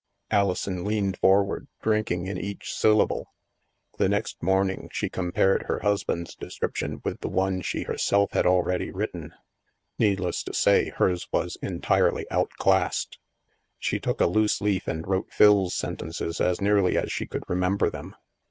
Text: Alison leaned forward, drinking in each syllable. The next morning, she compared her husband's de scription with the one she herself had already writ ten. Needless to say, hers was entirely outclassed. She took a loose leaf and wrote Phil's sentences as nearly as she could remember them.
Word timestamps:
Alison 0.31 0.83
leaned 0.83 1.15
forward, 1.19 1.67
drinking 1.83 2.25
in 2.25 2.35
each 2.35 2.73
syllable. 2.73 3.27
The 3.99 4.09
next 4.09 4.41
morning, 4.41 4.89
she 4.91 5.09
compared 5.09 5.65
her 5.67 5.77
husband's 5.81 6.33
de 6.33 6.49
scription 6.49 7.01
with 7.03 7.19
the 7.21 7.29
one 7.29 7.61
she 7.61 7.83
herself 7.83 8.31
had 8.31 8.47
already 8.47 8.89
writ 8.89 9.11
ten. 9.13 9.31
Needless 9.99 10.41
to 10.45 10.55
say, 10.55 10.89
hers 10.89 11.27
was 11.31 11.55
entirely 11.61 12.25
outclassed. 12.31 13.19
She 13.77 13.99
took 13.99 14.19
a 14.19 14.25
loose 14.25 14.59
leaf 14.59 14.87
and 14.87 15.05
wrote 15.05 15.31
Phil's 15.31 15.75
sentences 15.75 16.41
as 16.41 16.59
nearly 16.59 16.97
as 16.97 17.11
she 17.11 17.27
could 17.27 17.43
remember 17.47 17.91
them. 17.91 18.15